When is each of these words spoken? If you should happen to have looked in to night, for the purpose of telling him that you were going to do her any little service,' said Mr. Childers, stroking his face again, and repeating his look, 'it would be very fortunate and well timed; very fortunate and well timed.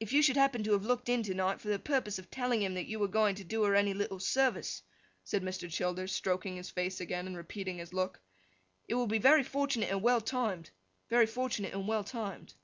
If 0.00 0.14
you 0.14 0.22
should 0.22 0.36
happen 0.38 0.64
to 0.64 0.72
have 0.72 0.86
looked 0.86 1.10
in 1.10 1.22
to 1.24 1.34
night, 1.34 1.60
for 1.60 1.68
the 1.68 1.78
purpose 1.78 2.18
of 2.18 2.30
telling 2.30 2.62
him 2.62 2.72
that 2.72 2.86
you 2.86 2.98
were 2.98 3.06
going 3.06 3.34
to 3.34 3.44
do 3.44 3.64
her 3.64 3.74
any 3.74 3.92
little 3.92 4.18
service,' 4.18 4.82
said 5.24 5.42
Mr. 5.42 5.70
Childers, 5.70 6.10
stroking 6.10 6.56
his 6.56 6.70
face 6.70 7.02
again, 7.02 7.26
and 7.26 7.36
repeating 7.36 7.76
his 7.76 7.92
look, 7.92 8.22
'it 8.88 8.94
would 8.94 9.10
be 9.10 9.18
very 9.18 9.42
fortunate 9.42 9.90
and 9.90 10.00
well 10.02 10.22
timed; 10.22 10.70
very 11.10 11.26
fortunate 11.26 11.74
and 11.74 11.86
well 11.86 12.02
timed. 12.02 12.54